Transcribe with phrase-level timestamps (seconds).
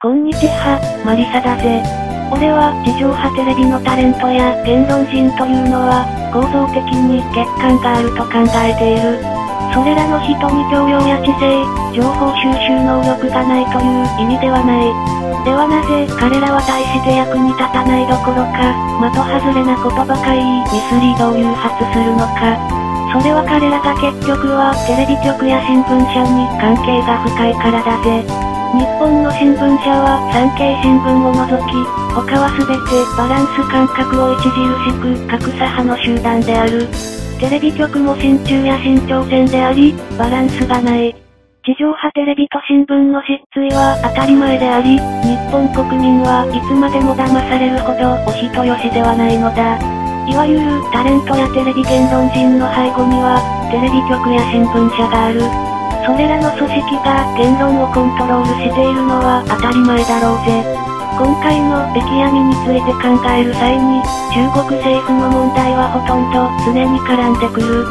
[0.00, 1.82] こんにちは、マリサだぜ。
[2.30, 9.18] 俺は地上波テレビのタレントや言論人というのは、構造的に欠陥があると考えている。
[9.74, 11.50] それらの人に教養や知性、
[11.98, 14.86] 情報収集能力がないという意味ではない。
[15.42, 18.70] ではなぜ彼らは大して役に立たないどころか、
[19.02, 20.38] 的外れなことばかり
[20.70, 22.54] ミスリードを誘発するのか。
[23.10, 28.57] それは彼らが結局はテレビ局や新聞社に関係が深いからだぜ。
[28.68, 31.72] 日本の新聞社は産経新聞を除き、
[32.12, 36.84] 他は全てバランス感覚を著しく格差派の集団である。
[37.40, 41.16] テレビ局も親中や新朝鮮であり、バランスがない。
[41.64, 49.80] 地上波テレビと新聞の失墜は当たり前であり、日本国民はいつまでも騙されるほどお人よしではないのだ。
[50.28, 53.40] いわゆるタレントやテレビ言論人の背後には、
[53.72, 55.67] テレビ局や新聞社がある。
[56.06, 60.88] それらの組織が言論をコントロールしているのは当たり前だろうぜ。
[61.18, 63.98] 今回の敵闇について考える際に、
[64.30, 67.82] 中国政府の問題はほとんど常に絡んでくる。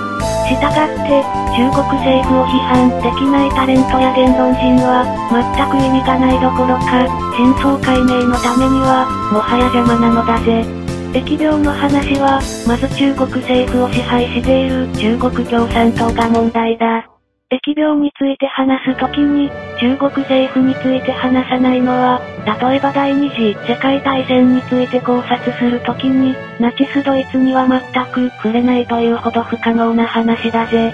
[0.47, 1.19] したがって、
[1.51, 7.03] 中国政府を批判できないタレントや言論人は、全く意味がないどころか、
[7.35, 10.63] 真相解明のためには、もはや邪魔なのだぜ。
[11.11, 17.16] 疫病の話は、まず中国政府を支配している中国共産党が問題だ。
[17.49, 22.19] 疫病について話すときに、中国政府について話さないのは、
[22.61, 30.93] 例えば第二次世界大戦について考察するときに、ナチスドイツには全く触れないというほど不可能な話だぜ。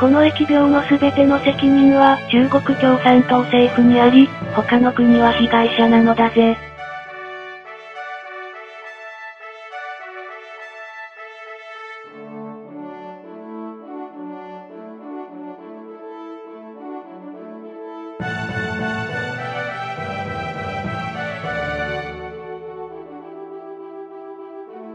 [0.00, 6.71] この疫病の全ての責任は中国共産党政府にあり、他の国は被害者なのだぜ。